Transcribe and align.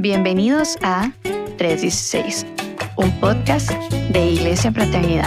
Bienvenidos 0.00 0.78
a 0.80 1.10
316, 1.56 2.46
un 2.94 3.10
podcast 3.18 3.72
de 4.12 4.30
Iglesia 4.30 4.70
Fraternidad. 4.70 5.26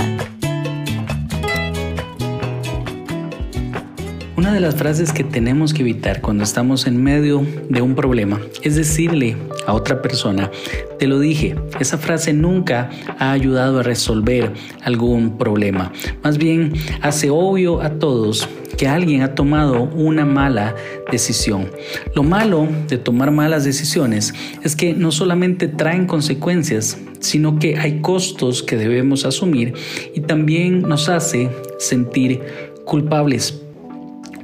Una 4.38 4.54
de 4.54 4.62
las 4.62 4.76
frases 4.76 5.12
que 5.12 5.26
tenemos 5.26 5.74
que 5.74 5.82
evitar 5.82 6.22
cuando 6.22 6.46
estamos 6.46 6.88
en 6.88 7.04
medio 7.04 7.46
de 7.68 7.82
un 7.82 7.96
problema 7.96 8.40
es 8.62 8.78
decirle 8.78 9.36
a 9.68 9.74
otra 9.74 10.02
persona, 10.02 10.50
te 10.98 11.06
lo 11.06 11.20
dije, 11.20 11.58
esa 11.82 11.98
frase 11.98 12.32
nunca 12.32 12.90
ha 13.20 13.34
ayudado 13.34 13.82
a 13.82 13.84
resolver 13.84 14.54
algún 14.84 15.38
problema. 15.38 15.92
Más 16.24 16.38
bien 16.38 16.72
hace 17.02 17.30
obvio 17.30 17.82
a 17.82 17.90
todos 18.00 18.48
que 18.82 18.88
alguien 18.88 19.22
ha 19.22 19.36
tomado 19.36 19.84
una 19.84 20.26
mala 20.26 20.76
decisión. 21.12 21.70
Lo 22.16 22.24
malo 22.24 22.68
de 22.88 22.98
tomar 22.98 23.30
malas 23.30 23.64
decisiones 23.64 24.34
es 24.64 24.76
que 24.76 24.96
no 24.96 25.12
solamente 25.12 25.68
traen 25.68 26.08
consecuencias, 26.08 26.98
sino 27.20 27.60
que 27.60 27.78
hay 27.78 28.02
costos 28.02 28.64
que 28.64 28.78
debemos 28.78 29.24
asumir 29.24 29.76
y 30.16 30.22
también 30.22 30.82
nos 30.82 31.10
hace 31.10 31.52
sentir 31.78 32.42
culpables. 32.84 33.62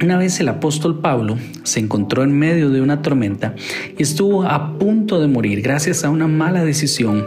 Una 0.00 0.16
vez 0.16 0.38
el 0.38 0.46
apóstol 0.50 1.00
Pablo 1.00 1.36
se 1.64 1.80
encontró 1.80 2.22
en 2.22 2.38
medio 2.38 2.70
de 2.70 2.80
una 2.80 3.02
tormenta 3.02 3.56
y 3.98 4.04
estuvo 4.04 4.44
a 4.44 4.78
punto 4.78 5.20
de 5.20 5.26
morir 5.26 5.62
gracias 5.62 6.04
a 6.04 6.10
una 6.10 6.28
mala 6.28 6.62
decisión 6.62 7.26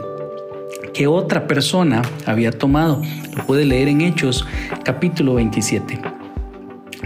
que 0.94 1.08
otra 1.08 1.46
persona 1.46 2.04
había 2.26 2.54
tomado. 2.54 3.02
Lo 3.36 3.46
puede 3.46 3.66
leer 3.66 3.90
en 3.90 4.00
Hechos 4.00 4.46
capítulo 4.86 5.34
27. 5.34 6.11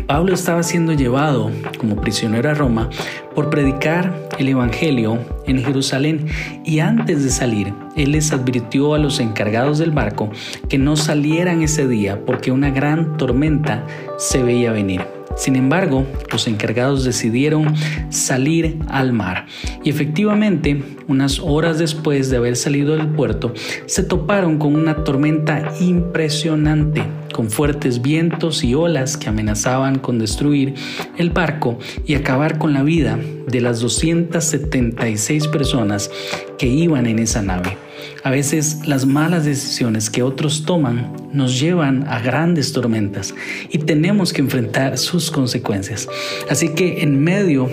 Pablo 0.08 0.34
estaba 0.36 0.62
siendo 0.62 0.94
llevado 0.94 1.52
como 1.80 1.96
prisionero 1.96 2.50
a 2.50 2.54
Roma 2.54 2.90
por 3.34 3.50
predicar 3.50 4.30
el 4.38 4.50
Evangelio 4.50 5.20
en 5.48 5.64
Jerusalén 5.64 6.28
y 6.64 6.80
antes 6.80 7.24
de 7.24 7.30
salir, 7.30 7.74
él 7.96 8.12
les 8.12 8.32
advirtió 8.32 8.94
a 8.94 9.00
los 9.00 9.20
encargados 9.20 9.80
del 9.80 9.92
barco 9.92 10.30
que 10.70 10.78
no 10.78 10.96
salieran 10.96 11.64
ese 11.64 11.88
día 11.88 12.24
porque 12.26 12.52
una 12.52 12.70
gran 12.70 13.18
tormenta 13.18 13.86
se 14.18 14.44
veía 14.44 14.72
venir. 14.72 15.15
Sin 15.36 15.56
embargo, 15.56 16.06
los 16.32 16.48
encargados 16.48 17.04
decidieron 17.04 17.74
salir 18.10 18.80
al 18.88 19.14
mar 19.14 19.48
y 19.84 19.90
efectivamente, 19.90 20.82
unas 21.08 21.40
horas 21.40 21.78
después 21.78 22.30
de 22.30 22.38
haber 22.38 22.56
salido 22.56 22.96
del 22.96 23.08
puerto, 23.08 23.54
se 23.86 24.04
toparon 24.04 24.58
con 24.58 24.76
una 24.76 25.04
tormenta 25.04 25.74
impresionante, 25.80 27.04
con 27.34 27.50
fuertes 27.50 28.02
vientos 28.02 28.64
y 28.64 28.76
olas 28.76 29.18
que 29.18 29.30
amenazaban 29.30 30.00
con 30.00 30.20
destruir 30.20 30.74
el 31.18 31.32
barco 31.32 31.78
y 32.06 32.16
acabar 32.16 32.58
con 32.58 32.74
la 32.74 32.84
vida 32.84 33.20
de 33.48 33.62
las 33.62 33.82
276 33.82 35.48
personas 35.48 36.10
que 36.58 36.68
iban 36.68 37.06
en 37.08 37.20
esa 37.20 37.42
nave. 37.42 37.78
A 38.24 38.30
veces 38.30 38.80
las 38.86 39.06
malas 39.06 39.46
decisiones 39.46 40.10
que 40.10 40.24
otros 40.24 40.66
toman 40.66 41.12
nos 41.32 41.60
llevan 41.60 42.08
a 42.08 42.20
grandes 42.20 42.74
tormentas 42.74 43.34
y 43.70 43.80
tenemos 43.80 44.34
que 44.34 44.42
enfrentar 44.42 44.98
sus 44.98 45.32
consecuencias. 45.32 46.08
Así 46.50 46.70
que 46.70 47.02
en 47.02 47.24
medio 47.24 47.70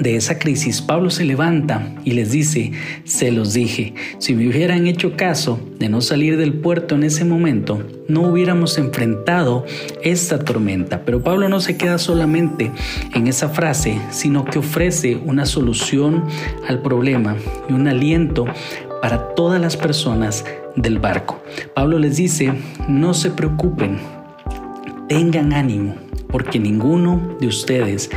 de 0.00 0.16
esa 0.16 0.38
crisis, 0.38 0.82
Pablo 0.82 1.10
se 1.10 1.24
levanta 1.24 1.94
y 2.04 2.12
les 2.12 2.32
dice, 2.32 2.72
se 3.04 3.30
los 3.30 3.52
dije, 3.52 3.94
si 4.18 4.34
me 4.34 4.48
hubieran 4.48 4.86
hecho 4.86 5.16
caso 5.16 5.60
de 5.78 5.88
no 5.88 6.00
salir 6.00 6.36
del 6.36 6.54
puerto 6.54 6.94
en 6.94 7.04
ese 7.04 7.24
momento, 7.24 7.82
no 8.08 8.22
hubiéramos 8.22 8.78
enfrentado 8.78 9.64
esta 10.02 10.40
tormenta. 10.40 11.04
Pero 11.04 11.22
Pablo 11.22 11.48
no 11.48 11.60
se 11.60 11.76
queda 11.76 11.98
solamente 11.98 12.70
en 13.14 13.26
esa 13.26 13.48
frase, 13.48 13.98
sino 14.10 14.44
que 14.44 14.58
ofrece 14.58 15.16
una 15.16 15.46
solución 15.46 16.24
al 16.66 16.82
problema 16.82 17.36
y 17.68 17.72
un 17.72 17.88
aliento 17.88 18.46
para 19.04 19.34
todas 19.34 19.60
las 19.60 19.76
personas 19.76 20.46
del 20.76 20.98
barco. 20.98 21.42
Pablo 21.74 21.98
les 21.98 22.16
dice, 22.16 22.54
no 22.88 23.12
se 23.12 23.30
preocupen, 23.30 23.98
tengan 25.10 25.52
ánimo, 25.52 25.94
porque 26.30 26.58
ninguno 26.58 27.36
de 27.38 27.46
ustedes 27.46 28.08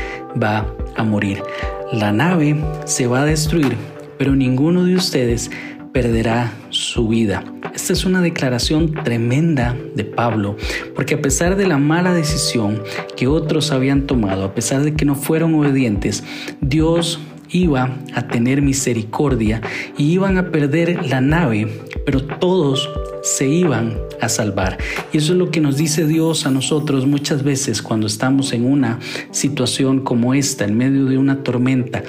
va 0.42 0.66
a 0.96 1.04
morir. 1.04 1.44
La 1.92 2.14
nave 2.14 2.56
se 2.86 3.06
va 3.06 3.24
a 3.24 3.26
destruir, 3.26 3.76
pero 4.18 4.34
ninguno 4.34 4.86
de 4.86 4.96
ustedes 4.96 5.52
perderá 5.92 6.54
su 6.70 7.10
vida. 7.10 7.44
Esta 7.76 7.92
es 7.92 8.06
una 8.06 8.22
declaración 8.22 8.94
tremenda 9.04 9.76
de 9.94 10.06
Pablo, 10.06 10.56
porque 10.96 11.16
a 11.16 11.22
pesar 11.22 11.58
de 11.58 11.68
la 11.68 11.78
mala 11.78 12.14
decisión 12.14 12.82
que 13.18 13.28
otros 13.28 13.74
habían 13.74 14.04
tomado, 14.04 14.46
a 14.46 14.54
pesar 14.56 14.84
de 14.84 14.94
que 14.94 15.04
no 15.04 15.16
fueron 15.16 15.54
obedientes, 15.56 16.24
Dios 16.62 17.20
iba 17.50 17.98
a 18.14 18.28
tener 18.28 18.62
misericordia 18.62 19.62
y 19.98 20.12
iban 20.12 20.38
a 20.38 20.52
perder 20.52 21.08
la 21.08 21.22
nave, 21.22 21.68
pero 22.06 22.24
todos 22.24 22.90
se 23.24 23.48
iban 23.48 23.98
a 24.22 24.30
salvar. 24.30 24.78
Y 25.12 25.18
eso 25.18 25.34
es 25.34 25.40
lo 25.40 25.52
que 25.52 25.62
nos 25.62 25.78
dice 25.78 26.06
Dios 26.08 26.46
a 26.46 26.52
nosotros 26.52 27.06
muchas 27.06 27.44
veces 27.44 27.82
cuando 27.82 28.08
estamos 28.08 28.54
en 28.54 28.66
una 28.66 29.00
situación 29.32 30.02
como 30.02 30.34
esta, 30.34 30.66
en 30.66 30.78
medio 30.78 31.06
de 31.06 31.18
una 31.18 31.44
tormenta. 31.44 32.04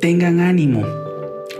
Tengan 0.00 0.40
ánimo. 0.40 0.84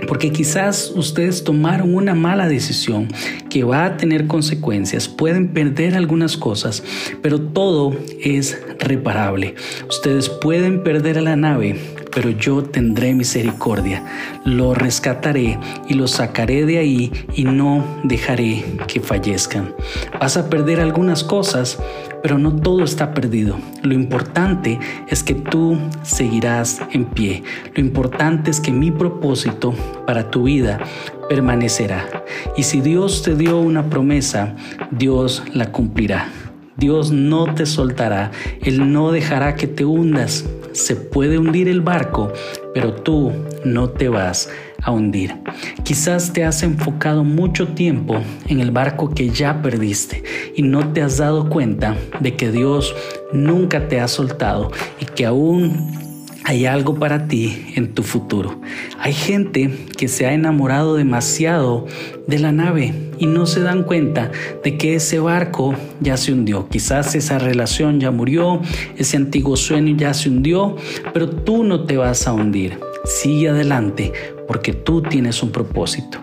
Porque 0.08 0.30
quizás 0.32 0.92
ustedes 0.96 1.44
tomaron 1.44 1.94
una 1.94 2.14
mala 2.14 2.48
decisión 2.48 3.08
que 3.50 3.64
va 3.64 3.84
a 3.84 3.96
tener 3.98 4.26
consecuencias, 4.26 5.08
pueden 5.08 5.48
perder 5.48 5.94
algunas 5.94 6.38
cosas, 6.38 6.82
pero 7.20 7.38
todo 7.38 7.94
es 8.22 8.58
reparable. 8.78 9.56
Ustedes 9.88 10.30
pueden 10.30 10.82
perder 10.82 11.22
la 11.22 11.36
nave, 11.36 11.78
pero 12.12 12.30
yo 12.30 12.62
tendré 12.62 13.14
misericordia, 13.14 14.04
lo 14.44 14.74
rescataré 14.74 15.58
y 15.88 15.94
lo 15.94 16.06
sacaré 16.06 16.66
de 16.66 16.78
ahí 16.78 17.12
y 17.34 17.44
no 17.44 17.84
dejaré 18.04 18.64
que 18.86 19.00
fallezcan. 19.00 19.74
Vas 20.20 20.36
a 20.36 20.48
perder 20.48 20.80
algunas 20.80 21.24
cosas, 21.24 21.78
pero 22.22 22.38
no 22.38 22.54
todo 22.54 22.84
está 22.84 23.14
perdido. 23.14 23.56
Lo 23.82 23.94
importante 23.94 24.78
es 25.08 25.22
que 25.22 25.34
tú 25.34 25.78
seguirás 26.02 26.80
en 26.92 27.06
pie. 27.06 27.42
Lo 27.74 27.80
importante 27.80 28.50
es 28.50 28.60
que 28.60 28.72
mi 28.72 28.90
propósito 28.90 29.74
para 30.06 30.30
tu 30.30 30.44
vida 30.44 30.80
permanecerá. 31.28 32.24
Y 32.56 32.64
si 32.64 32.80
Dios 32.80 33.22
te 33.22 33.36
dio 33.36 33.60
una 33.60 33.88
promesa, 33.88 34.56
Dios 34.90 35.42
la 35.54 35.72
cumplirá. 35.72 36.28
Dios 36.76 37.12
no 37.12 37.54
te 37.54 37.66
soltará, 37.66 38.30
Él 38.62 38.90
no 38.90 39.12
dejará 39.12 39.54
que 39.54 39.66
te 39.66 39.84
hundas. 39.84 40.46
Se 40.72 40.96
puede 40.96 41.38
hundir 41.38 41.68
el 41.68 41.80
barco, 41.80 42.32
pero 42.74 42.92
tú 42.94 43.32
no 43.64 43.90
te 43.90 44.08
vas 44.08 44.50
a 44.82 44.90
hundir. 44.92 45.34
Quizás 45.82 46.32
te 46.32 46.44
has 46.44 46.62
enfocado 46.62 47.24
mucho 47.24 47.68
tiempo 47.68 48.20
en 48.46 48.60
el 48.60 48.70
barco 48.70 49.10
que 49.10 49.28
ya 49.30 49.60
perdiste 49.62 50.22
y 50.54 50.62
no 50.62 50.92
te 50.92 51.02
has 51.02 51.18
dado 51.18 51.48
cuenta 51.48 51.96
de 52.20 52.36
que 52.36 52.50
Dios 52.50 52.94
nunca 53.32 53.88
te 53.88 54.00
ha 54.00 54.08
soltado 54.08 54.70
y 55.00 55.04
que 55.04 55.26
aún 55.26 56.09
hay 56.50 56.66
algo 56.66 56.96
para 56.96 57.28
ti 57.28 57.66
en 57.76 57.94
tu 57.94 58.02
futuro. 58.02 58.60
Hay 58.98 59.12
gente 59.12 59.70
que 59.96 60.08
se 60.08 60.26
ha 60.26 60.32
enamorado 60.32 60.96
demasiado 60.96 61.86
de 62.26 62.40
la 62.40 62.50
nave 62.50 62.92
y 63.18 63.26
no 63.26 63.46
se 63.46 63.60
dan 63.60 63.84
cuenta 63.84 64.32
de 64.64 64.76
que 64.76 64.96
ese 64.96 65.20
barco 65.20 65.76
ya 66.00 66.16
se 66.16 66.32
hundió. 66.32 66.68
Quizás 66.68 67.14
esa 67.14 67.38
relación 67.38 68.00
ya 68.00 68.10
murió, 68.10 68.60
ese 68.96 69.16
antiguo 69.16 69.56
sueño 69.56 69.94
ya 69.96 70.12
se 70.12 70.28
hundió, 70.28 70.74
pero 71.14 71.30
tú 71.30 71.62
no 71.62 71.84
te 71.84 71.96
vas 71.96 72.26
a 72.26 72.32
hundir. 72.32 72.80
Sigue 73.04 73.50
adelante 73.50 74.12
porque 74.50 74.72
tú 74.72 75.00
tienes 75.00 75.44
un 75.44 75.52
propósito. 75.52 76.18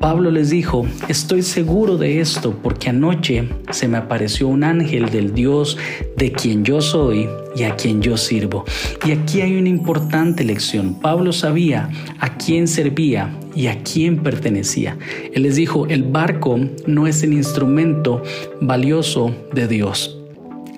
Pablo 0.00 0.30
les 0.30 0.50
dijo, 0.50 0.84
estoy 1.08 1.40
seguro 1.40 1.96
de 1.96 2.20
esto 2.20 2.54
porque 2.62 2.90
anoche 2.90 3.48
se 3.70 3.88
me 3.88 3.96
apareció 3.96 4.48
un 4.48 4.64
ángel 4.64 5.08
del 5.08 5.32
Dios 5.32 5.78
de 6.14 6.30
quien 6.30 6.62
yo 6.62 6.82
soy 6.82 7.26
y 7.56 7.62
a 7.62 7.76
quien 7.76 8.02
yo 8.02 8.18
sirvo. 8.18 8.66
Y 9.06 9.12
aquí 9.12 9.40
hay 9.40 9.56
una 9.56 9.70
importante 9.70 10.44
lección. 10.44 11.00
Pablo 11.00 11.32
sabía 11.32 11.88
a 12.18 12.36
quién 12.36 12.68
servía 12.68 13.34
y 13.54 13.68
a 13.68 13.82
quién 13.82 14.18
pertenecía. 14.18 14.98
Él 15.32 15.44
les 15.44 15.56
dijo, 15.56 15.86
el 15.86 16.02
barco 16.02 16.60
no 16.86 17.06
es 17.06 17.22
el 17.22 17.32
instrumento 17.32 18.22
valioso 18.60 19.34
de 19.54 19.66
Dios. 19.68 20.18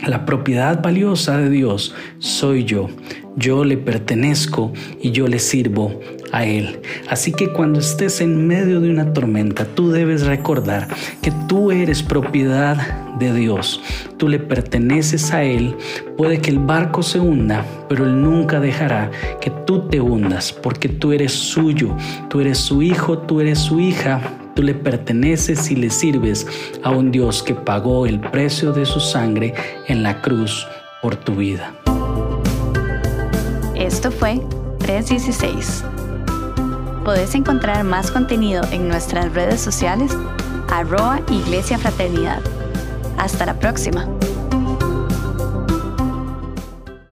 La 0.06 0.24
propiedad 0.24 0.80
valiosa 0.80 1.38
de 1.38 1.50
Dios 1.50 1.96
soy 2.20 2.64
yo. 2.64 2.88
Yo 3.36 3.64
le 3.64 3.76
pertenezco 3.76 4.72
y 5.00 5.10
yo 5.10 5.26
le 5.26 5.38
sirvo 5.38 5.98
a 6.32 6.44
Él. 6.44 6.80
Así 7.08 7.32
que 7.32 7.52
cuando 7.52 7.80
estés 7.80 8.20
en 8.20 8.46
medio 8.46 8.80
de 8.80 8.90
una 8.90 9.12
tormenta, 9.12 9.64
tú 9.64 9.90
debes 9.90 10.26
recordar 10.26 10.88
que 11.20 11.32
tú 11.48 11.70
eres 11.70 12.02
propiedad 12.02 12.76
de 13.18 13.32
Dios. 13.32 13.80
Tú 14.16 14.28
le 14.28 14.38
perteneces 14.38 15.32
a 15.32 15.44
Él. 15.44 15.76
Puede 16.16 16.40
que 16.40 16.50
el 16.50 16.58
barco 16.58 17.02
se 17.02 17.20
hunda, 17.20 17.64
pero 17.88 18.04
Él 18.04 18.20
nunca 18.20 18.58
dejará 18.58 19.10
que 19.40 19.50
tú 19.50 19.88
te 19.88 20.00
hundas, 20.00 20.52
porque 20.52 20.88
tú 20.88 21.12
eres 21.12 21.32
suyo. 21.32 21.96
Tú 22.28 22.40
eres 22.40 22.58
su 22.58 22.82
hijo, 22.82 23.18
tú 23.18 23.40
eres 23.40 23.58
su 23.58 23.78
hija 23.78 24.20
Tú 24.54 24.62
le 24.62 24.74
perteneces 24.74 25.70
y 25.70 25.76
le 25.76 25.88
sirves 25.88 26.46
a 26.82 26.90
un 26.90 27.10
Dios 27.10 27.42
que 27.42 27.54
pagó 27.54 28.06
el 28.06 28.20
precio 28.20 28.72
de 28.72 28.84
su 28.84 29.00
sangre 29.00 29.54
en 29.88 30.02
la 30.02 30.20
cruz 30.20 30.66
por 31.00 31.16
tu 31.16 31.36
vida. 31.36 31.74
Esto 33.74 34.10
fue 34.10 34.40
316 34.78 35.91
Podés 37.04 37.34
encontrar 37.34 37.82
más 37.82 38.12
contenido 38.12 38.62
en 38.70 38.86
nuestras 38.86 39.34
redes 39.34 39.60
sociales, 39.60 40.12
arroba 40.70 41.20
Iglesia 41.28 41.76
Fraternidad. 41.76 42.40
Hasta 43.18 43.44
la 43.44 43.58
próxima. 43.58 44.06